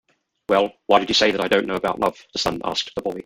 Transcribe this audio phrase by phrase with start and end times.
[0.49, 3.03] "Well, why did you say that I don't know about love?" the sun asked the
[3.03, 3.19] boy.